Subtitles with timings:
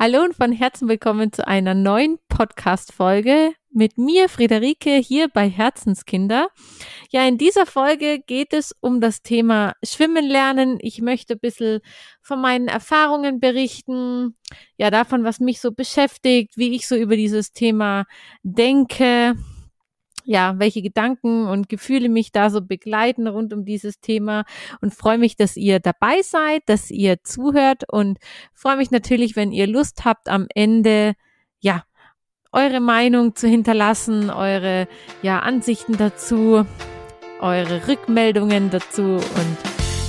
[0.00, 6.50] Hallo und von Herzen willkommen zu einer neuen Podcast-Folge mit mir, Friederike, hier bei Herzenskinder.
[7.10, 10.78] Ja, in dieser Folge geht es um das Thema Schwimmen lernen.
[10.80, 11.80] Ich möchte ein bisschen
[12.22, 14.36] von meinen Erfahrungen berichten,
[14.76, 18.04] ja, davon, was mich so beschäftigt, wie ich so über dieses Thema
[18.44, 19.34] denke,
[20.28, 24.44] ja, welche Gedanken und Gefühle mich da so begleiten rund um dieses Thema
[24.82, 28.18] und freue mich, dass ihr dabei seid, dass ihr zuhört und
[28.52, 31.14] freue mich natürlich, wenn ihr Lust habt, am Ende,
[31.60, 31.82] ja,
[32.52, 34.86] eure Meinung zu hinterlassen, eure,
[35.22, 36.66] ja, Ansichten dazu,
[37.40, 39.56] eure Rückmeldungen dazu und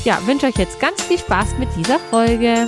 [0.04, 2.68] ja, wünsche euch jetzt ganz viel Spaß mit dieser Folge.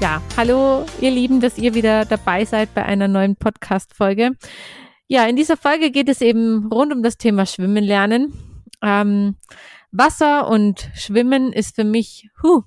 [0.00, 4.36] Ja, hallo ihr Lieben, dass ihr wieder dabei seid bei einer neuen Podcast-Folge.
[5.08, 8.32] Ja, in dieser Folge geht es eben rund um das Thema Schwimmen lernen.
[8.80, 9.34] Ähm,
[9.90, 12.62] Wasser und Schwimmen ist für mich huh,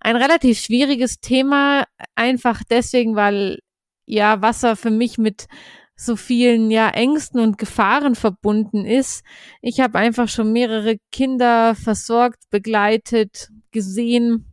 [0.00, 1.84] ein relativ schwieriges Thema,
[2.14, 3.58] einfach deswegen, weil
[4.06, 5.48] ja Wasser für mich mit
[5.94, 9.24] so vielen ja Ängsten und Gefahren verbunden ist.
[9.60, 14.51] Ich habe einfach schon mehrere Kinder versorgt, begleitet, gesehen,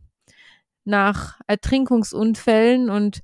[0.84, 3.20] nach Ertrinkungsunfällen und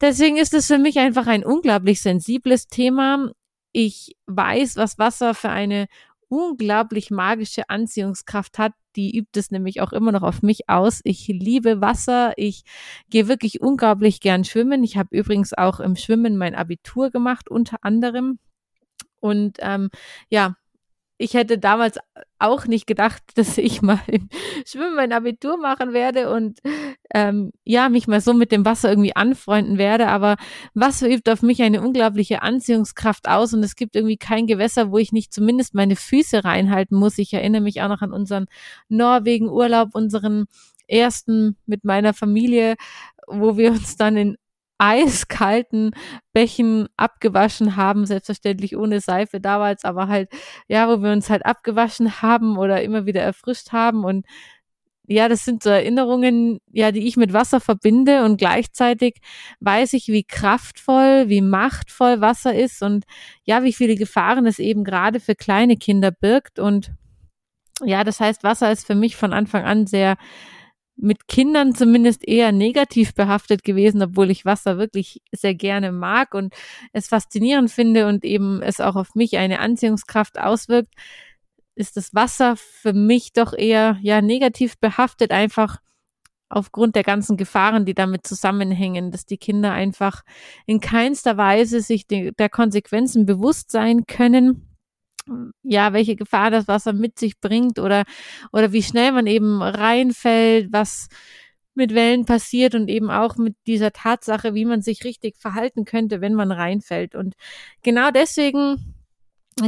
[0.00, 3.32] deswegen ist es für mich einfach ein unglaublich sensibles Thema.
[3.72, 5.86] Ich weiß, was Wasser für eine
[6.28, 8.72] unglaublich magische Anziehungskraft hat.
[8.96, 11.00] Die übt es nämlich auch immer noch auf mich aus.
[11.04, 12.32] Ich liebe Wasser.
[12.36, 12.64] Ich
[13.10, 14.84] gehe wirklich unglaublich gern schwimmen.
[14.84, 18.38] Ich habe übrigens auch im Schwimmen mein Abitur gemacht, unter anderem.
[19.20, 19.90] Und ähm,
[20.28, 20.56] ja,
[21.18, 21.98] ich hätte damals
[22.38, 24.28] auch nicht gedacht, dass ich mal im
[24.64, 26.60] Schwimmen mein Abitur machen werde und
[27.12, 30.08] ähm, ja, mich mal so mit dem Wasser irgendwie anfreunden werde.
[30.08, 30.36] Aber
[30.74, 34.98] Wasser übt auf mich eine unglaubliche Anziehungskraft aus und es gibt irgendwie kein Gewässer, wo
[34.98, 37.18] ich nicht zumindest meine Füße reinhalten muss.
[37.18, 38.46] Ich erinnere mich auch noch an unseren
[38.88, 40.46] Norwegen-Urlaub, unseren
[40.86, 42.76] ersten mit meiner Familie,
[43.26, 44.36] wo wir uns dann in
[44.78, 45.90] eiskalten
[46.32, 50.30] Bächen abgewaschen haben, selbstverständlich ohne Seife damals, aber halt,
[50.68, 54.04] ja, wo wir uns halt abgewaschen haben oder immer wieder erfrischt haben.
[54.04, 54.24] Und
[55.10, 58.24] ja, das sind so Erinnerungen, ja, die ich mit Wasser verbinde.
[58.24, 59.20] Und gleichzeitig
[59.60, 63.04] weiß ich, wie kraftvoll, wie machtvoll Wasser ist und
[63.44, 66.58] ja, wie viele Gefahren es eben gerade für kleine Kinder birgt.
[66.58, 66.92] Und
[67.84, 70.16] ja, das heißt, Wasser ist für mich von Anfang an sehr
[71.00, 76.54] mit Kindern zumindest eher negativ behaftet gewesen, obwohl ich Wasser wirklich sehr gerne mag und
[76.92, 80.92] es faszinierend finde und eben es auch auf mich eine Anziehungskraft auswirkt,
[81.76, 85.78] ist das Wasser für mich doch eher ja negativ behaftet, einfach
[86.48, 90.22] aufgrund der ganzen Gefahren, die damit zusammenhängen, dass die Kinder einfach
[90.66, 94.67] in keinster Weise sich de der Konsequenzen bewusst sein können
[95.62, 98.04] ja, welche Gefahr das Wasser mit sich bringt oder,
[98.52, 101.08] oder wie schnell man eben reinfällt, was
[101.74, 106.20] mit Wellen passiert und eben auch mit dieser Tatsache, wie man sich richtig verhalten könnte,
[106.20, 107.14] wenn man reinfällt.
[107.14, 107.34] Und
[107.82, 108.96] genau deswegen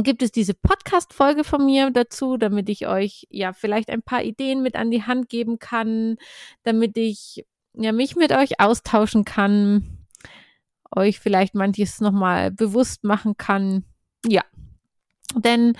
[0.03, 4.61] gibt es diese Podcast-Folge von mir dazu, damit ich euch ja vielleicht ein paar Ideen
[4.61, 6.17] mit an die Hand geben kann,
[6.63, 10.05] damit ich ja mich mit euch austauschen kann,
[10.95, 13.85] euch vielleicht manches nochmal bewusst machen kann.
[14.25, 14.43] Ja,
[15.35, 15.73] denn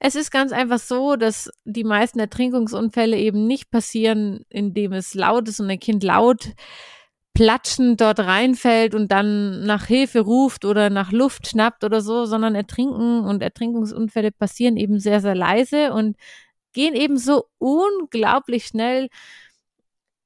[0.00, 5.48] es ist ganz einfach so, dass die meisten Ertrinkungsunfälle eben nicht passieren, indem es laut
[5.48, 6.52] ist und ein Kind laut
[7.34, 12.54] platschend dort reinfällt und dann nach Hilfe ruft oder nach Luft schnappt oder so, sondern
[12.54, 16.16] Ertrinken und Ertrinkungsunfälle passieren eben sehr, sehr leise und
[16.72, 19.08] gehen eben so unglaublich schnell.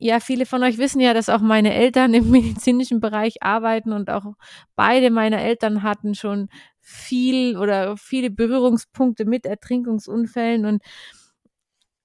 [0.01, 4.11] Ja, viele von euch wissen ja, dass auch meine Eltern im medizinischen Bereich arbeiten und
[4.11, 4.35] auch
[4.77, 6.49] beide meiner Eltern hatten schon
[6.81, 10.65] viel oder viele Berührungspunkte mit Ertrinkungsunfällen.
[10.67, 10.83] Und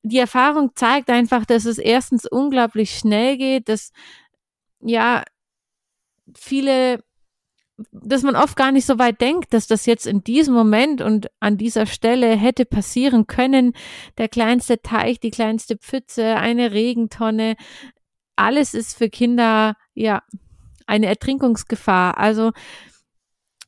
[0.03, 3.91] die Erfahrung zeigt einfach, dass es erstens unglaublich schnell geht, dass
[4.81, 5.23] ja
[6.35, 7.03] viele
[7.91, 11.29] dass man oft gar nicht so weit denkt, dass das jetzt in diesem Moment und
[11.39, 13.73] an dieser Stelle hätte passieren können.
[14.17, 17.55] Der kleinste Teich, die kleinste Pfütze, eine Regentonne,
[18.35, 20.21] alles ist für Kinder ja
[20.85, 22.17] eine Ertrinkungsgefahr.
[22.17, 22.51] Also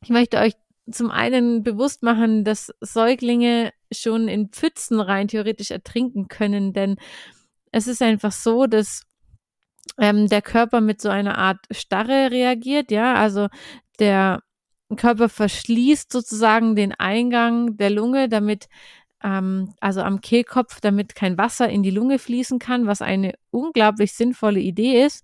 [0.02, 0.54] ich möchte euch
[0.92, 6.98] zum einen bewusst machen, dass Säuglinge schon in Pfützen rein theoretisch ertrinken können, denn
[7.72, 9.04] es ist einfach so, dass
[9.98, 13.48] ähm, der Körper mit so einer Art Starre reagiert, ja, also
[14.00, 14.42] der
[14.96, 18.68] Körper verschließt sozusagen den Eingang der Lunge, damit
[19.24, 24.14] ähm, also am Kehlkopf, damit kein Wasser in die Lunge fließen kann, was eine unglaublich
[24.14, 25.24] sinnvolle Idee ist.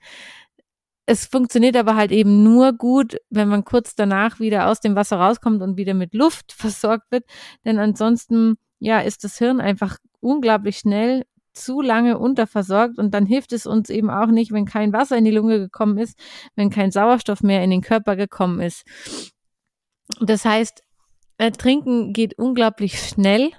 [1.06, 5.17] Es funktioniert aber halt eben nur gut, wenn man kurz danach wieder aus dem Wasser
[5.17, 7.25] rauskommt und wieder mit Luft versorgt wird,
[7.65, 13.53] denn ansonsten ja ist das Hirn einfach unglaublich schnell zu lange unterversorgt und dann hilft
[13.53, 16.18] es uns eben auch nicht, wenn kein Wasser in die Lunge gekommen ist,
[16.56, 18.86] wenn kein Sauerstoff mehr in den Körper gekommen ist.
[20.19, 20.83] Das heißt,
[21.57, 23.51] Trinken geht unglaublich schnell.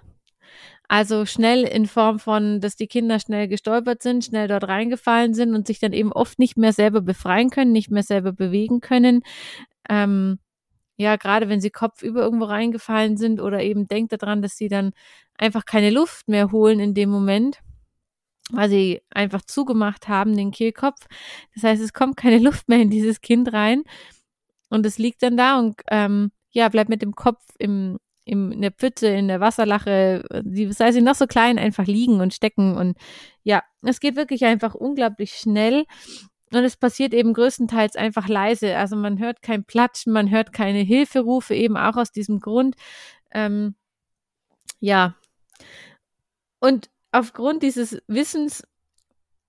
[0.89, 5.55] Also schnell in Form von, dass die Kinder schnell gestolpert sind, schnell dort reingefallen sind
[5.55, 9.23] und sich dann eben oft nicht mehr selber befreien können, nicht mehr selber bewegen können.
[9.89, 10.39] Ähm,
[10.99, 14.93] ja, gerade wenn sie kopfüber irgendwo reingefallen sind oder eben denkt daran, dass sie dann
[15.39, 17.63] einfach keine Luft mehr holen in dem Moment
[18.53, 21.07] weil sie einfach zugemacht haben, den Kehlkopf.
[21.55, 23.83] Das heißt, es kommt keine Luft mehr in dieses Kind rein
[24.69, 28.63] und es liegt dann da und ähm, ja, bleibt mit dem Kopf im, im, in
[28.63, 32.77] der Pfütze, in der Wasserlache, die, sei sie noch so klein, einfach liegen und stecken
[32.77, 32.97] und
[33.43, 35.87] ja, es geht wirklich einfach unglaublich schnell
[36.53, 38.77] und es passiert eben größtenteils einfach leise.
[38.77, 42.77] Also man hört kein Platschen, man hört keine Hilferufe, eben auch aus diesem Grund.
[43.33, 43.75] Ähm,
[44.81, 45.15] ja.
[46.61, 48.67] Und aufgrund dieses Wissens,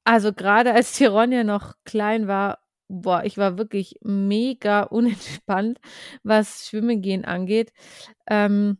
[0.03, 5.79] also gerade als Tironia noch klein war, boah, ich war wirklich mega unentspannt,
[6.23, 7.73] was Schwimmen gehen angeht.
[8.27, 8.77] Ähm,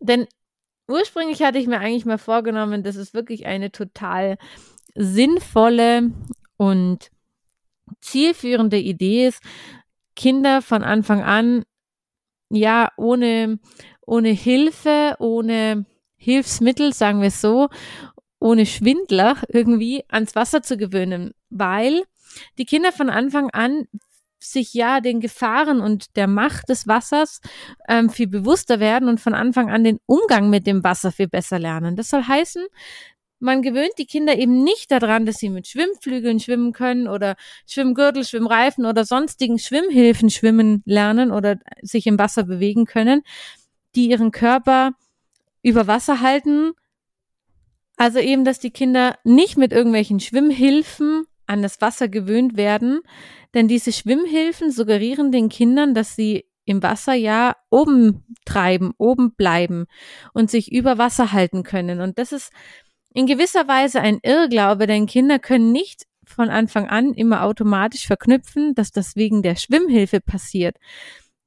[0.00, 0.26] denn
[0.88, 4.38] ursprünglich hatte ich mir eigentlich mal vorgenommen, dass es wirklich eine total
[4.94, 6.10] sinnvolle
[6.56, 7.10] und
[8.00, 9.42] zielführende Idee ist,
[10.14, 11.64] Kinder von Anfang an
[12.50, 13.58] ja ohne
[14.06, 15.84] ohne Hilfe, ohne
[16.18, 17.68] Hilfsmittel, sagen wir es so,
[18.40, 22.02] ohne Schwindler irgendwie ans Wasser zu gewöhnen, weil
[22.58, 23.86] die Kinder von Anfang an
[24.40, 27.40] sich ja den Gefahren und der Macht des Wassers
[27.88, 31.58] ähm, viel bewusster werden und von Anfang an den Umgang mit dem Wasser viel besser
[31.58, 31.96] lernen.
[31.96, 32.64] Das soll heißen,
[33.40, 37.36] man gewöhnt die Kinder eben nicht daran, dass sie mit Schwimmflügeln schwimmen können oder
[37.66, 43.22] Schwimmgürtel, Schwimmreifen oder sonstigen Schwimmhilfen schwimmen lernen oder sich im Wasser bewegen können,
[43.94, 44.92] die ihren Körper
[45.62, 46.72] über Wasser halten.
[47.96, 53.00] Also eben, dass die Kinder nicht mit irgendwelchen Schwimmhilfen an das Wasser gewöhnt werden,
[53.54, 59.86] denn diese Schwimmhilfen suggerieren den Kindern, dass sie im Wasser ja oben treiben, oben bleiben
[60.34, 62.00] und sich über Wasser halten können.
[62.00, 62.52] Und das ist
[63.14, 68.74] in gewisser Weise ein Irrglaube, denn Kinder können nicht von Anfang an immer automatisch verknüpfen,
[68.74, 70.76] dass das wegen der Schwimmhilfe passiert,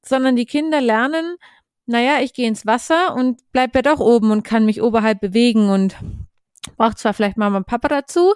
[0.04, 1.38] sondern die Kinder lernen,
[1.86, 5.70] naja, ich gehe ins Wasser und bleib ja doch oben und kann mich oberhalb bewegen
[5.70, 5.96] und
[6.78, 8.34] braucht zwar vielleicht Mama und Papa dazu,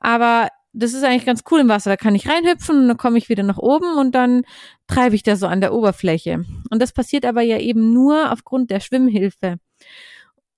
[0.00, 1.90] aber das ist eigentlich ganz cool im Wasser.
[1.90, 4.42] Da kann ich reinhüpfen und dann komme ich wieder nach oben und dann
[4.88, 6.44] treibe ich da so an der Oberfläche.
[6.70, 9.58] Und das passiert aber ja eben nur aufgrund der Schwimmhilfe.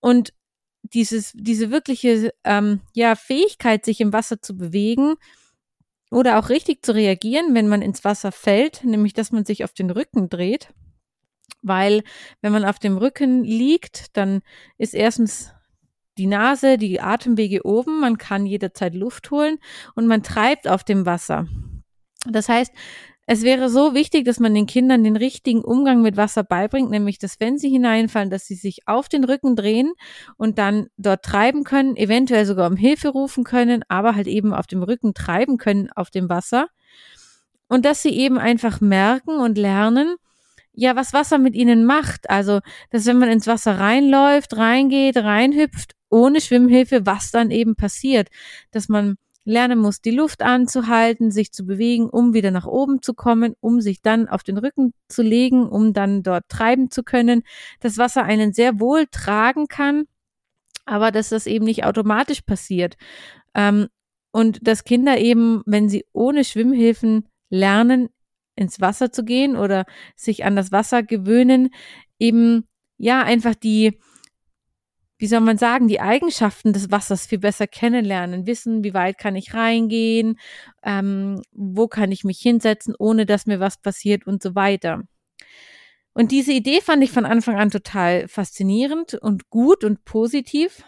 [0.01, 0.33] Und
[0.83, 5.15] dieses, diese wirkliche ähm, ja, Fähigkeit, sich im Wasser zu bewegen
[6.11, 9.73] oder auch richtig zu reagieren, wenn man ins Wasser fällt, nämlich dass man sich auf
[9.73, 10.69] den Rücken dreht,
[11.67, 12.03] weil
[12.41, 14.41] wenn man auf dem Rücken liegt, dann
[14.79, 15.53] ist erstens
[16.19, 19.59] die Nase, die Atemwege oben, man kann jederzeit Luft holen
[19.95, 21.47] und man treibt auf dem Wasser.
[22.29, 22.73] Das heißt,
[23.29, 27.19] es wäre so wichtig, dass man den Kindern den richtigen Umgang mit Wasser beibringt, nämlich
[27.19, 29.93] dass wenn sie hineinfallen, dass sie sich auf den Rücken drehen
[30.37, 34.69] und dann dort treiben können, eventuell sogar um Hilfe rufen können, aber halt eben auf
[34.69, 36.69] dem Rücken treiben können auf dem Wasser.
[37.69, 40.15] Und dass sie eben einfach merken und lernen,
[40.77, 42.31] ja, was Wasser mit ihnen macht.
[42.31, 48.29] Also, dass wenn man ins Wasser reinläuft, reingeht, reinhüpft, ohne Schwimmhilfe, was dann eben passiert.
[48.71, 53.15] Dass man lernen muss, die Luft anzuhalten, sich zu bewegen, um wieder nach oben zu
[53.15, 57.43] kommen, um sich dann auf den Rücken zu legen, um dann dort treiben zu können.
[57.81, 60.05] Das Wasser einen sehr wohl tragen kann,
[60.85, 62.97] aber dass das eben nicht automatisch passiert.
[63.55, 63.89] Ähm,
[64.33, 68.11] und dass Kinder eben, wenn sie ohne Schwimmhilfen lernen,
[68.57, 69.85] ins Wasser zu gehen oder
[70.17, 71.71] sich an das Wasser gewöhnen,
[72.19, 72.67] eben
[72.99, 73.99] ja einfach die
[75.19, 79.35] wie soll man sagen, die Eigenschaften des Wassers viel besser kennenlernen, wissen, wie weit kann
[79.35, 80.39] ich reingehen,
[80.83, 85.05] ähm, wo kann ich mich hinsetzen, ohne dass mir was passiert und so weiter.
[86.13, 90.85] Und diese Idee fand ich von Anfang an total faszinierend und gut und positiv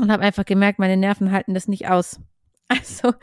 [0.00, 2.20] und habe einfach gemerkt, meine Nerven halten das nicht aus.
[2.68, 3.14] Also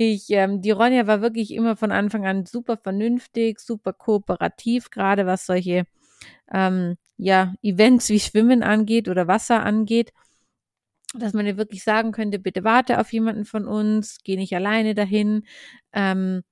[0.00, 5.26] ich, ähm, die Ronja war wirklich immer von Anfang an super vernünftig, super kooperativ, gerade
[5.26, 5.86] was solche
[6.52, 10.12] ähm, ja, Events wie Schwimmen angeht oder Wasser angeht,
[11.14, 14.94] dass man ja wirklich sagen könnte, bitte warte auf jemanden von uns, geh nicht alleine
[14.94, 15.44] dahin.
[15.92, 16.44] Ähm,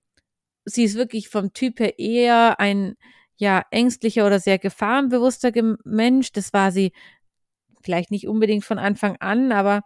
[0.64, 2.96] sie ist wirklich vom Typ her eher ein
[3.36, 5.52] ja ängstlicher oder sehr gefahrenbewusster
[5.84, 6.32] Mensch.
[6.32, 6.92] Das war sie
[7.80, 9.82] vielleicht nicht unbedingt von Anfang an, aber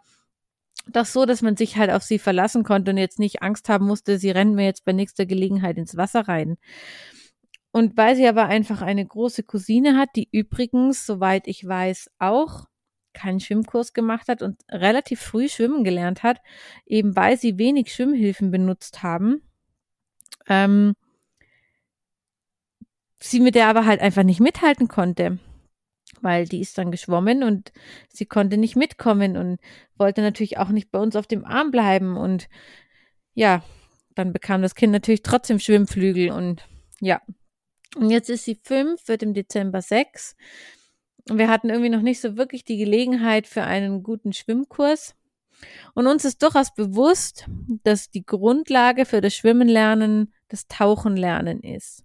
[0.87, 3.85] doch so, dass man sich halt auf sie verlassen konnte und jetzt nicht Angst haben
[3.85, 6.57] musste, sie rennt mir jetzt bei nächster Gelegenheit ins Wasser rein.
[7.71, 12.65] Und weil sie aber einfach eine große Cousine hat, die übrigens, soweit ich weiß, auch
[13.13, 16.39] keinen Schwimmkurs gemacht hat und relativ früh schwimmen gelernt hat,
[16.85, 19.41] eben weil sie wenig Schwimmhilfen benutzt haben,
[20.47, 20.93] ähm,
[23.19, 25.39] sie mit der aber halt einfach nicht mithalten konnte,
[26.21, 27.71] weil die ist dann geschwommen und
[28.09, 29.59] sie konnte nicht mitkommen und
[29.97, 32.49] wollte natürlich auch nicht bei uns auf dem Arm bleiben und
[33.33, 33.63] ja,
[34.15, 36.65] dann bekam das Kind natürlich trotzdem Schwimmflügel und
[36.99, 37.21] ja,
[37.95, 40.35] und jetzt ist sie fünf, wird im Dezember sechs.
[41.29, 45.15] Und wir hatten irgendwie noch nicht so wirklich die Gelegenheit für einen guten Schwimmkurs.
[45.93, 47.45] Und uns ist durchaus bewusst,
[47.83, 52.03] dass die Grundlage für das Schwimmenlernen das Tauchenlernen ist.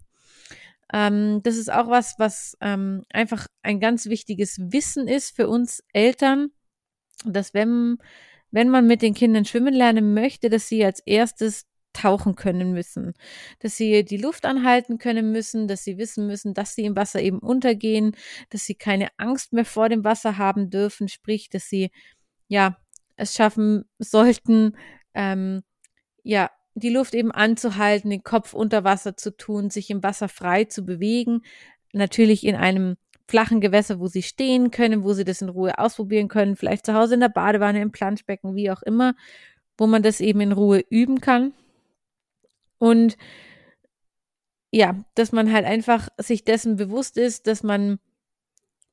[0.92, 5.82] Ähm, das ist auch was, was ähm, einfach ein ganz wichtiges Wissen ist für uns
[5.92, 6.50] Eltern,
[7.24, 7.98] dass wenn,
[8.50, 13.14] wenn man mit den Kindern schwimmen lernen möchte, dass sie als erstes tauchen können müssen,
[13.60, 17.22] dass sie die Luft anhalten können müssen, dass sie wissen müssen, dass sie im Wasser
[17.22, 18.14] eben untergehen,
[18.50, 21.90] dass sie keine Angst mehr vor dem Wasser haben dürfen, sprich, dass sie
[22.48, 22.76] ja
[23.16, 24.76] es schaffen sollten,
[25.14, 25.62] ähm,
[26.22, 30.64] ja die Luft eben anzuhalten, den Kopf unter Wasser zu tun, sich im Wasser frei
[30.64, 31.42] zu bewegen,
[31.92, 36.28] natürlich in einem flachen Gewässer, wo sie stehen können, wo sie das in Ruhe ausprobieren
[36.28, 39.14] können, vielleicht zu Hause in der Badewanne, im Planschbecken, wie auch immer,
[39.78, 41.54] wo man das eben in Ruhe üben kann.
[42.78, 43.16] Und
[44.70, 47.98] ja, dass man halt einfach sich dessen bewusst ist, dass man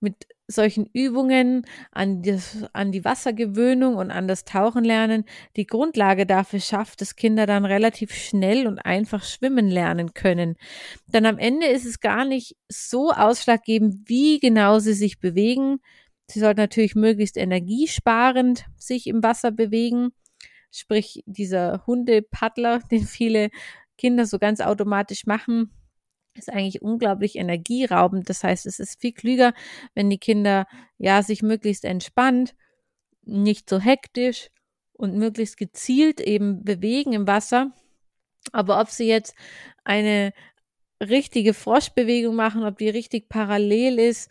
[0.03, 5.23] mit solchen Übungen an, das, an die Wassergewöhnung und an das Tauchenlernen
[5.55, 10.55] die Grundlage dafür schafft, dass Kinder dann relativ schnell und einfach schwimmen lernen können.
[11.07, 15.79] Denn am Ende ist es gar nicht so ausschlaggebend, wie genau sie sich bewegen.
[16.27, 20.11] Sie sollten natürlich möglichst energiesparend sich im Wasser bewegen
[20.73, 23.49] sprich dieser Hundepaddler, den viele
[23.97, 25.71] Kinder so ganz automatisch machen,
[26.35, 28.29] ist eigentlich unglaublich energieraubend.
[28.29, 29.53] Das heißt, es ist viel klüger,
[29.93, 32.55] wenn die Kinder ja sich möglichst entspannt,
[33.23, 34.49] nicht so hektisch
[34.93, 37.71] und möglichst gezielt eben bewegen im Wasser.
[38.51, 39.35] Aber ob sie jetzt
[39.83, 40.33] eine
[41.01, 44.29] richtige Froschbewegung machen, ob die richtig parallel ist,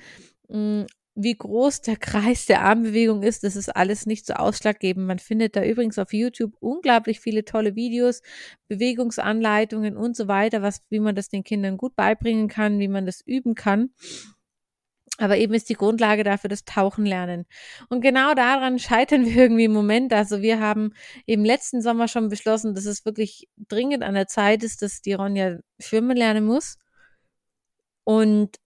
[0.48, 0.82] mm,
[1.14, 5.06] wie groß der Kreis der Armbewegung ist, das ist alles nicht so ausschlaggebend.
[5.06, 8.22] Man findet da übrigens auf YouTube unglaublich viele tolle Videos,
[8.68, 13.04] Bewegungsanleitungen und so weiter, was, wie man das den Kindern gut beibringen kann, wie man
[13.04, 13.90] das üben kann.
[15.18, 17.44] Aber eben ist die Grundlage dafür das Tauchen lernen.
[17.90, 20.14] Und genau daran scheitern wir irgendwie im Moment.
[20.14, 20.94] Also wir haben
[21.26, 25.12] im letzten Sommer schon beschlossen, dass es wirklich dringend an der Zeit ist, dass die
[25.12, 26.78] Ronja schwimmen lernen muss.
[28.04, 28.56] Und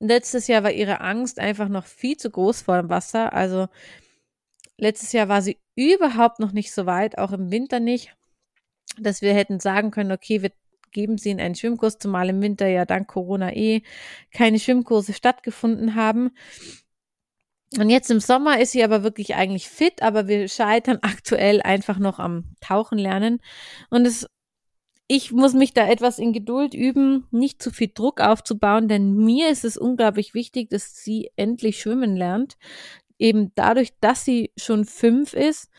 [0.00, 3.32] letztes Jahr war ihre Angst einfach noch viel zu groß vor dem Wasser.
[3.32, 3.68] Also
[4.76, 8.14] letztes Jahr war sie überhaupt noch nicht so weit, auch im Winter nicht,
[8.98, 10.52] dass wir hätten sagen können, okay, wir
[10.92, 13.82] geben sie in einen Schwimmkurs, zumal im Winter ja dank Corona eh
[14.32, 16.30] keine Schwimmkurse stattgefunden haben.
[17.78, 21.98] Und jetzt im Sommer ist sie aber wirklich eigentlich fit, aber wir scheitern aktuell einfach
[21.98, 23.40] noch am Tauchen lernen.
[23.90, 24.26] Und es
[25.08, 29.48] ich muss mich da etwas in Geduld üben, nicht zu viel Druck aufzubauen, denn mir
[29.48, 32.58] ist es unglaublich wichtig, dass sie endlich schwimmen lernt.
[33.18, 35.70] Eben dadurch, dass sie schon fünf ist.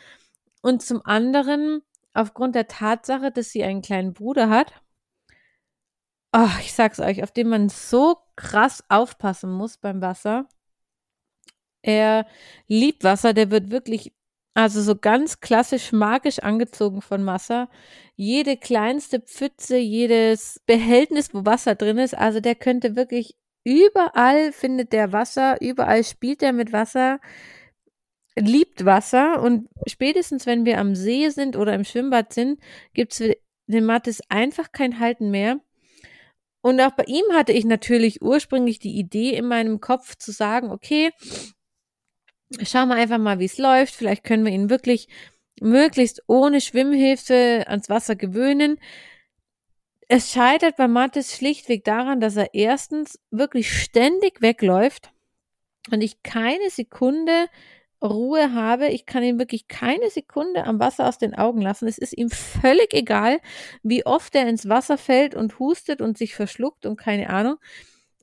[0.62, 1.84] Und zum anderen
[2.14, 4.74] aufgrund der Tatsache, dass sie einen kleinen Bruder hat.
[6.34, 10.48] Oh, ich sag's euch, auf den man so krass aufpassen muss beim Wasser.
[11.84, 12.26] Er
[12.68, 14.14] liebt Wasser, der wird wirklich
[14.60, 17.70] also so ganz klassisch magisch angezogen von Massa.
[18.18, 24.92] Jede kleinste Pfütze, jedes Behältnis, wo Wasser drin ist, also der könnte wirklich überall findet
[24.92, 27.22] der Wasser, überall spielt er mit Wasser,
[28.36, 32.60] liebt Wasser und spätestens wenn wir am See sind oder im Schwimmbad sind,
[32.94, 33.38] gibt es für
[33.68, 35.62] den Mattes einfach kein Halten mehr.
[36.62, 40.70] Und auch bei ihm hatte ich natürlich ursprünglich die Idee in meinem Kopf zu sagen,
[40.70, 41.12] okay,
[42.64, 43.96] schauen wir einfach mal, wie es läuft.
[43.96, 45.08] Vielleicht können wir ihn wirklich
[45.62, 48.80] möglichst ohne Schwimmhilfe ans Wasser gewöhnen.
[50.08, 55.12] Es scheitert bei Mathis schlichtweg daran, dass er erstens wirklich ständig wegläuft
[55.92, 57.48] und ich keine Sekunde
[58.02, 58.88] Ruhe habe.
[58.88, 61.88] Ich kann ihn wirklich keine Sekunde am Wasser aus den Augen lassen.
[61.88, 63.40] Es ist ihm völlig egal,
[63.84, 67.58] wie oft er ins Wasser fällt und hustet und sich verschluckt und keine Ahnung.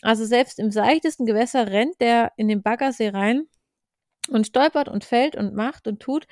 [0.02, 3.46] Also selbst im seichtesten Gewässer rennt er in den Baggersee rein
[4.28, 6.26] und stolpert und fällt und macht und tut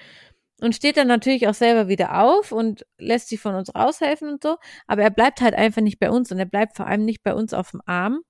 [0.61, 4.43] und steht dann natürlich auch selber wieder auf und lässt sich von uns raushelfen und
[4.43, 4.57] so.
[4.87, 7.35] Aber er bleibt halt einfach nicht bei uns und er bleibt vor allem nicht bei
[7.35, 8.21] uns auf dem Arm.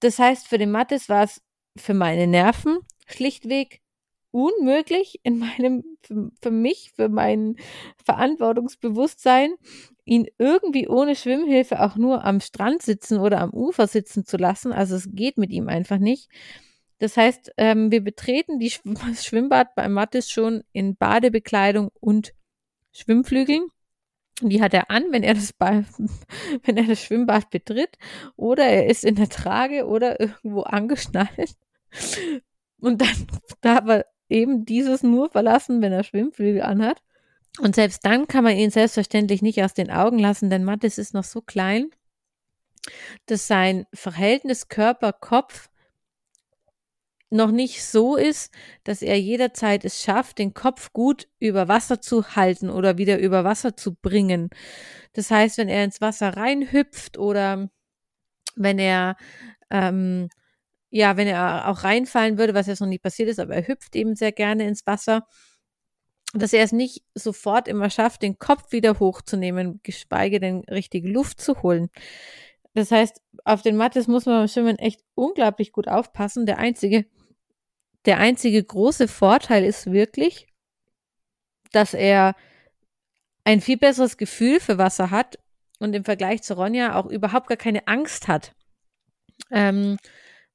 [0.00, 1.42] Das heißt, für den Mattes war es
[1.76, 3.80] für meine Nerven schlichtweg
[4.30, 7.56] unmöglich in meinem, für, für mich, für mein
[8.04, 9.54] Verantwortungsbewusstsein,
[10.04, 14.72] ihn irgendwie ohne Schwimmhilfe auch nur am Strand sitzen oder am Ufer sitzen zu lassen.
[14.72, 16.28] Also es geht mit ihm einfach nicht.
[16.98, 22.34] Das heißt, ähm, wir betreten die Sch das Schwimmbad bei Mattis schon in Badebekleidung und
[22.92, 23.66] Schwimmflügeln.
[24.42, 25.84] Die hat er an, wenn er das, ba
[26.64, 27.96] wenn er das Schwimmbad betritt.
[28.36, 31.56] Oder er ist in der Trage oder irgendwo angeschnallt.
[32.80, 33.26] Und dann
[33.60, 37.02] darf er eben dieses nur verlassen, wenn er Schwimmflügel anhat.
[37.58, 41.14] Und selbst dann kann man ihn selbstverständlich nicht aus den Augen lassen, denn Mattes ist
[41.14, 41.90] noch so klein,
[43.26, 45.70] dass sein Verhältnis Körper-Kopf
[47.30, 48.52] noch nicht so ist,
[48.84, 53.44] dass er jederzeit es schafft, den Kopf gut über Wasser zu halten oder wieder über
[53.44, 54.50] Wasser zu bringen.
[55.12, 57.68] Das heißt, wenn er ins Wasser reinhüpft oder
[58.54, 59.16] wenn er
[59.70, 60.28] ähm,
[60.90, 63.96] ja, wenn er auch reinfallen würde, was jetzt noch nie passiert ist, aber er hüpft
[63.96, 65.26] eben sehr gerne ins Wasser,
[66.32, 71.40] dass er es nicht sofort immer schafft, den Kopf wieder hochzunehmen, geschweige denn richtige Luft
[71.40, 71.88] zu holen.
[72.74, 76.46] Das heißt, auf den Mattes muss man beim Schwimmen echt unglaublich gut aufpassen.
[76.46, 77.06] Der einzige,
[78.06, 80.46] der einzige große Vorteil ist wirklich,
[81.72, 82.34] dass er
[83.44, 85.38] ein viel besseres Gefühl für Wasser hat
[85.78, 88.54] und im Vergleich zu Ronja auch überhaupt gar keine Angst hat.
[89.50, 89.98] Ähm,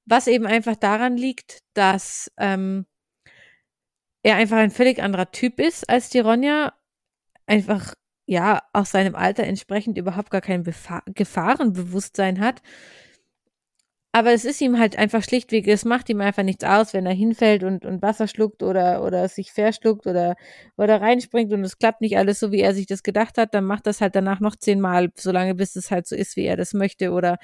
[0.05, 2.85] was eben einfach daran liegt, dass ähm,
[4.23, 6.73] er einfach ein völlig anderer Typ ist als die Ronja.
[7.45, 12.61] Einfach, ja, aus seinem Alter entsprechend überhaupt gar kein Befa Gefahrenbewusstsein hat.
[14.13, 17.13] Aber es ist ihm halt einfach schlichtweg, es macht ihm einfach nichts aus, wenn er
[17.13, 20.35] hinfällt und, und Wasser schluckt oder, oder sich verschluckt oder,
[20.75, 23.63] oder reinspringt und es klappt nicht alles so, wie er sich das gedacht hat, dann
[23.63, 26.73] macht das halt danach noch zehnmal, solange bis es halt so ist, wie er das
[26.73, 27.11] möchte.
[27.11, 27.37] Oder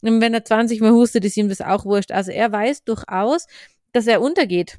[0.00, 2.10] wenn er 20 Mal hustet, ist ihm das auch wurscht.
[2.10, 3.46] Also er weiß durchaus,
[3.92, 4.78] dass er untergeht.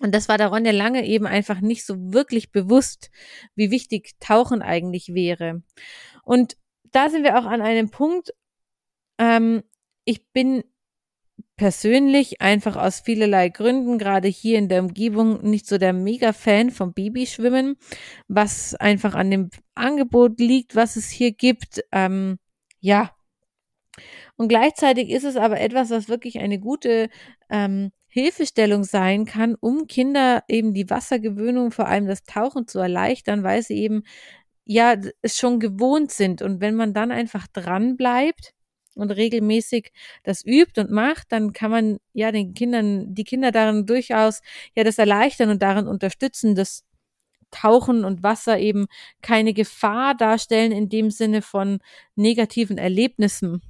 [0.00, 3.12] Und das war der Ronja lange eben einfach nicht so wirklich bewusst,
[3.54, 5.62] wie wichtig Tauchen eigentlich wäre.
[6.24, 6.56] Und
[6.90, 8.34] da sind wir auch an einem Punkt,
[9.18, 9.62] ähm,
[10.04, 10.64] ich bin
[11.56, 16.92] persönlich einfach aus vielerlei Gründen, gerade hier in der Umgebung, nicht so der Mega-Fan vom
[16.92, 17.76] Babyschwimmen,
[18.28, 21.84] was einfach an dem Angebot liegt, was es hier gibt.
[21.92, 22.38] Ähm,
[22.80, 23.12] ja.
[24.36, 27.08] Und gleichzeitig ist es aber etwas, was wirklich eine gute
[27.50, 33.44] ähm, Hilfestellung sein kann, um Kinder eben die Wassergewöhnung, vor allem das Tauchen zu erleichtern,
[33.44, 34.02] weil sie eben
[34.64, 36.42] ja es schon gewohnt sind.
[36.42, 38.54] Und wenn man dann einfach dran bleibt,
[38.94, 43.86] und regelmäßig das übt und macht, dann kann man ja den Kindern, die Kinder darin
[43.86, 44.40] durchaus
[44.74, 46.84] ja das erleichtern und darin unterstützen, dass
[47.50, 48.86] Tauchen und Wasser eben
[49.22, 51.78] keine Gefahr darstellen in dem Sinne von
[52.16, 53.62] negativen Erlebnissen.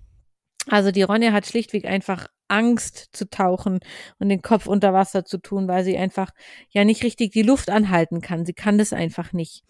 [0.68, 3.80] Also die Ronja hat schlichtweg einfach Angst zu tauchen
[4.18, 6.30] und den Kopf unter Wasser zu tun, weil sie einfach
[6.70, 8.46] ja nicht richtig die Luft anhalten kann.
[8.46, 9.64] Sie kann das einfach nicht.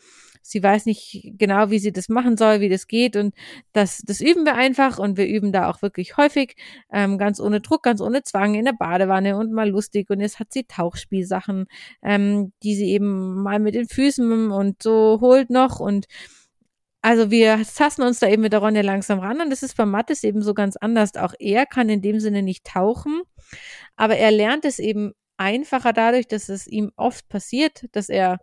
[0.47, 3.35] Sie weiß nicht genau, wie sie das machen soll, wie das geht und
[3.73, 6.55] das, das üben wir einfach und wir üben da auch wirklich häufig,
[6.93, 10.39] ähm, ganz ohne Druck, ganz ohne Zwang in der Badewanne und mal lustig und jetzt
[10.41, 11.65] hat sie Tauchspielsachen,
[12.03, 16.07] ähm, die sie eben mal mit den Füßen und so holt noch und
[17.01, 19.87] also wir tasten uns da eben mit der Ronja langsam ran und das ist bei
[19.87, 21.17] Mattes eben so ganz anders.
[21.17, 23.23] Auch er kann in dem Sinne nicht tauchen,
[23.97, 28.41] aber er lernt es eben einfacher dadurch, dass es ihm oft passiert, dass er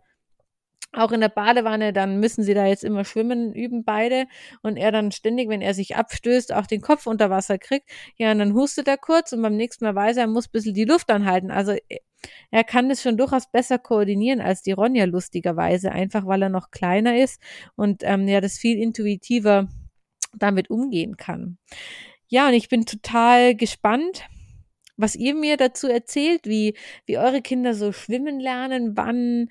[0.92, 4.26] auch in der Badewanne, dann müssen sie da jetzt immer schwimmen, üben beide
[4.62, 7.88] und er dann ständig, wenn er sich abstößt, auch den Kopf unter Wasser kriegt.
[8.16, 10.52] Ja, und dann hustet er kurz und beim nächsten Mal weiß er, er muss ein
[10.52, 11.50] bisschen die Luft anhalten.
[11.50, 11.74] Also
[12.50, 16.70] er kann das schon durchaus besser koordinieren als die Ronja lustigerweise, einfach weil er noch
[16.70, 17.40] kleiner ist
[17.74, 19.68] und ähm, ja, das viel intuitiver
[20.36, 21.58] damit umgehen kann.
[22.28, 24.24] Ja, und ich bin total gespannt,
[24.96, 26.76] was ihr mir dazu erzählt, wie,
[27.06, 29.48] wie eure Kinder so schwimmen lernen, wann,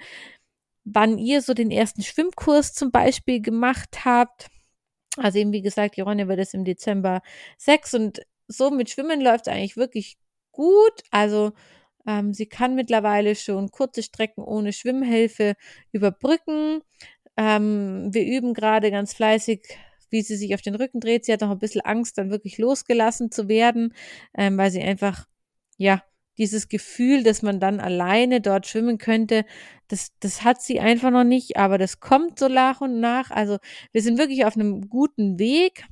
[0.83, 4.47] wann ihr so den ersten Schwimmkurs zum Beispiel gemacht habt.
[5.17, 7.21] Also eben, wie gesagt, die Ronja wird es im Dezember
[7.57, 10.17] sechs und so mit Schwimmen läuft es eigentlich wirklich
[10.51, 11.01] gut.
[11.11, 11.53] Also
[12.07, 15.55] Ähm, sie kann mittlerweile schon kurze Strecken ohne Schwimmhilfe
[15.91, 16.81] überbrücken.
[17.37, 19.61] Ähm, wir üben gerade ganz fleißig
[20.09, 21.25] wie sie sich auf den Rücken dreht.
[21.25, 23.93] Sie hat noch ein bisschen Angst, dann wirklich losgelassen zu werden,
[24.37, 25.25] ähm, weil sie einfach,
[25.77, 26.03] ja,
[26.37, 29.45] dieses Gefühl, dass man dann alleine dort schwimmen könnte,
[29.87, 33.31] das, das hat sie einfach noch nicht, aber das kommt so nach und nach.
[33.31, 33.57] Also
[33.91, 35.85] wir sind wirklich auf einem guten Weg.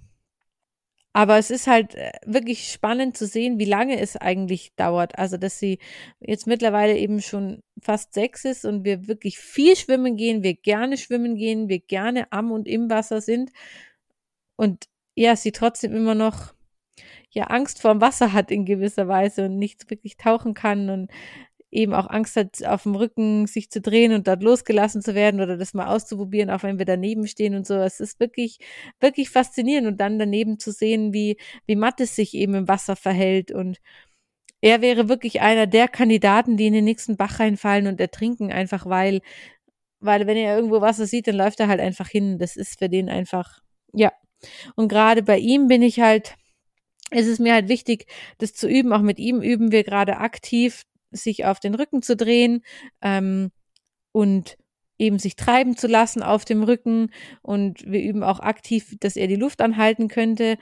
[1.11, 5.17] Aber es ist halt äh, wirklich spannend zu sehen, wie lange es eigentlich dauert.
[5.17, 5.79] Also, dass sie
[6.19, 10.97] jetzt mittlerweile eben schon fast sechs ist und wir wirklich viel schwimmen gehen, wir gerne
[10.97, 13.51] schwimmen gehen, wir gerne am und im Wasser sind.
[14.55, 16.53] Und ja, sie trotzdem immer noch
[17.31, 21.11] ja Angst vor dem Wasser hat in gewisser Weise und nicht wirklich tauchen kann und
[21.71, 25.39] eben auch Angst hat, auf dem Rücken sich zu drehen und dort losgelassen zu werden
[25.39, 27.75] oder das mal auszuprobieren, auch wenn wir daneben stehen und so.
[27.75, 28.57] Es ist wirklich,
[28.99, 31.37] wirklich faszinierend und dann daneben zu sehen, wie,
[31.67, 33.79] wie Mattes sich eben im Wasser verhält und
[34.61, 38.85] er wäre wirklich einer der Kandidaten, die in den nächsten Bach reinfallen und ertrinken, einfach
[38.85, 39.21] weil,
[40.01, 42.39] weil wenn er irgendwo Wasser sieht, dann läuft er halt einfach hin.
[42.39, 43.59] Das ist für den einfach,
[43.93, 44.11] ja.
[44.75, 46.35] Und gerade bei ihm bin ich halt,
[47.11, 48.05] es ist mir halt wichtig,
[48.37, 48.93] das zu üben.
[48.93, 52.63] Auch mit ihm üben wir gerade aktiv, sich auf den Rücken zu drehen
[53.01, 53.51] ähm,
[54.11, 54.57] und
[54.97, 57.11] eben sich treiben zu lassen auf dem Rücken.
[57.41, 60.57] Und wir üben auch aktiv, dass er die Luft anhalten könnte.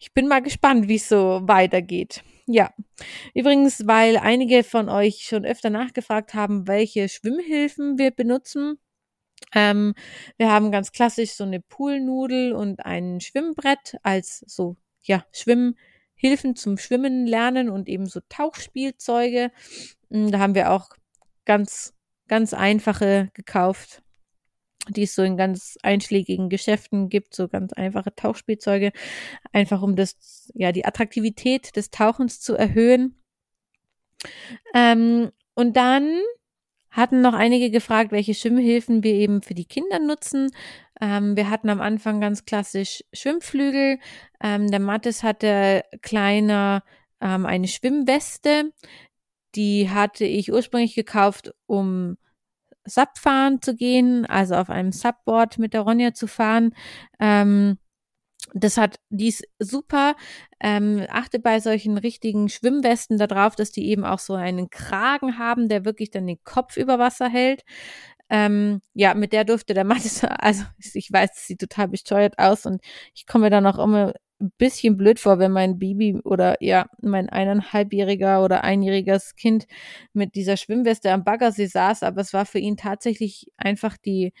[0.00, 2.22] Ich bin mal gespannt, wie es so weitergeht.
[2.46, 2.72] Ja,
[3.34, 8.78] übrigens, weil einige von euch schon öfter nachgefragt haben, welche Schwimmhilfen wir benutzen.
[9.54, 9.94] Ähm,
[10.38, 16.78] wir haben ganz klassisch so eine Poolnudel und ein Schwimmbrett als so ja, Schwimmhilfen zum
[16.78, 19.50] Schwimmen lernen und eben so Tauchspielzeuge.
[20.10, 20.90] Hm, da haben wir auch
[21.44, 21.94] ganz,
[22.28, 24.02] ganz einfache gekauft,
[24.88, 28.92] die es so in ganz einschlägigen Geschäften gibt, so ganz einfache Tauchspielzeuge,
[29.52, 33.20] einfach um das, ja, die Attraktivität des Tauchens zu erhöhen.
[34.74, 36.20] Ähm, und dann
[36.96, 40.50] hatten noch einige gefragt, welche Schwimmhilfen wir eben für die Kinder nutzen.
[41.00, 43.98] Ähm, wir hatten am Anfang ganz klassisch Schwimmflügel.
[44.42, 46.82] Ähm, der Mattes hatte kleiner
[47.20, 48.72] ähm, eine Schwimmweste.
[49.54, 52.16] Die hatte ich ursprünglich gekauft, um
[52.86, 56.74] Sub fahren zu gehen, also auf einem Subboard mit der Ronja zu fahren.
[57.20, 57.78] Ähm,
[58.54, 60.14] das hat, die ist super.
[60.60, 65.68] Ähm, achte bei solchen richtigen Schwimmwesten darauf, dass die eben auch so einen Kragen haben,
[65.68, 67.62] der wirklich dann den Kopf über Wasser hält.
[68.28, 72.66] Ähm, ja, mit der durfte der Mattes, also ich weiß, es sieht total besteuert aus
[72.66, 72.80] und
[73.14, 77.28] ich komme dann auch immer ein bisschen blöd vor, wenn mein Baby oder ja, mein
[77.30, 79.66] eineinhalbjähriger oder einjähriges Kind
[80.12, 84.32] mit dieser Schwimmweste am Baggersee saß, aber es war für ihn tatsächlich einfach die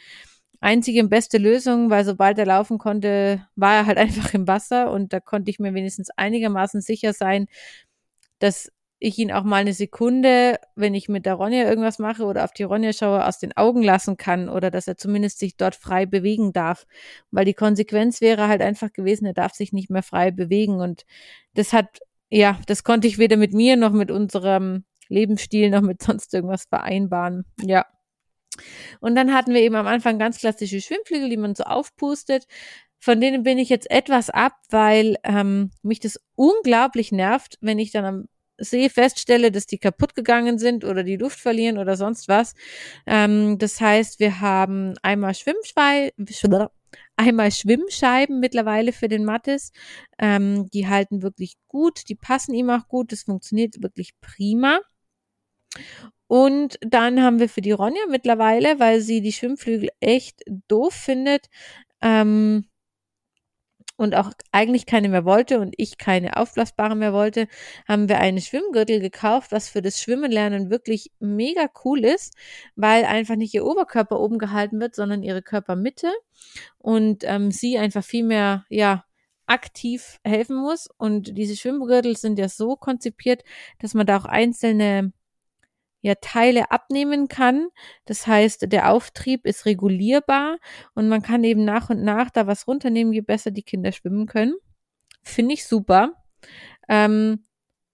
[0.60, 4.90] einzige und beste Lösung, weil sobald er laufen konnte, war er halt einfach im Wasser
[4.90, 7.46] und da konnte ich mir wenigstens einigermaßen sicher sein,
[8.38, 12.44] dass ich ihn auch mal eine Sekunde, wenn ich mit der Ronja irgendwas mache oder
[12.44, 15.74] auf die Ronja schaue, aus den Augen lassen kann oder dass er zumindest sich dort
[15.74, 16.86] frei bewegen darf.
[17.30, 20.80] Weil die Konsequenz wäre halt einfach gewesen, er darf sich nicht mehr frei bewegen.
[20.80, 21.04] Und
[21.54, 21.98] das hat,
[22.30, 26.64] ja, das konnte ich weder mit mir noch mit unserem Lebensstil noch mit sonst irgendwas
[26.64, 27.44] vereinbaren.
[27.62, 27.84] Ja.
[29.00, 32.46] Und dann hatten wir eben am Anfang ganz klassische Schwimmflügel, die man so aufpustet.
[32.98, 37.92] Von denen bin ich jetzt etwas ab, weil ähm, mich das unglaublich nervt, wenn ich
[37.92, 42.26] dann am See feststelle, dass die kaputt gegangen sind oder die Luft verlieren oder sonst
[42.28, 42.54] was.
[43.06, 46.26] Ähm, das heißt, wir haben einmal Schwimmscheiben,
[47.16, 49.72] einmal Schwimmscheiben mittlerweile für den Mattes.
[50.18, 54.80] Ähm, die halten wirklich gut, die passen ihm auch gut, das funktioniert wirklich prima.
[56.28, 61.46] Und dann haben wir für die Ronja mittlerweile, weil sie die Schwimmflügel echt doof findet,
[62.02, 62.66] ähm,
[63.96, 67.48] und auch eigentlich keine mehr wollte und ich keine aufblasbare mehr wollte,
[67.88, 72.34] haben wir eine Schwimmgürtel gekauft, was für das Schwimmenlernen wirklich mega cool ist,
[72.74, 76.12] weil einfach nicht ihr Oberkörper oben gehalten wird, sondern ihre Körpermitte
[76.78, 79.04] und ähm, sie einfach viel mehr, ja,
[79.46, 80.88] aktiv helfen muss.
[80.98, 83.44] Und diese Schwimmgürtel sind ja so konzipiert,
[83.78, 85.12] dass man da auch einzelne
[86.06, 87.68] ja Teile abnehmen kann.
[88.06, 90.58] Das heißt, der Auftrieb ist regulierbar
[90.94, 94.26] und man kann eben nach und nach da was runternehmen, je besser die Kinder schwimmen
[94.26, 94.54] können.
[95.22, 96.12] Finde ich super.
[96.88, 97.44] Ähm,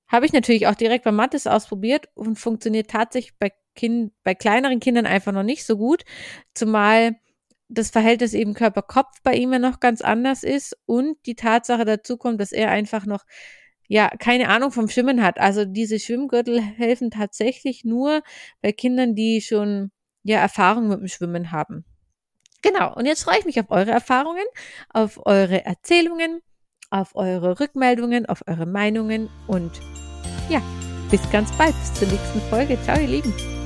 [0.07, 4.81] Habe ich natürlich auch direkt bei Mattes ausprobiert und funktioniert tatsächlich bei, kind, bei kleineren
[4.81, 6.05] Kindern einfach noch nicht so gut.
[6.55, 7.16] Zumal
[7.68, 12.18] das Verhältnis eben Körper-Kopf bei ihm ja noch ganz anders ist und die Tatsache dazu
[12.18, 13.25] kommt, dass er einfach noch
[13.88, 15.38] ja keine Ahnung vom Schwimmen hat.
[15.38, 18.23] Also diese Schwimmgürtel helfen tatsächlich nur
[18.61, 19.90] bei Kindern, die schon
[20.23, 21.85] ja Erfahrung mit dem Schwimmen haben.
[22.62, 24.45] Genau, und jetzt freue ich mich auf eure Erfahrungen,
[24.90, 26.40] auf eure Erzählungen,
[26.90, 29.73] auf eure Rückmeldungen, auf eure Meinungen und
[30.49, 30.62] ja,
[31.11, 32.79] bis ganz bald, bis zur nächsten Folge.
[32.83, 33.62] Ciao, ihr Lieben.